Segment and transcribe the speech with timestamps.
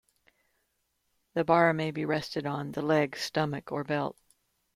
[1.35, 4.17] The bar may be rested on the legs, stomach, or belt.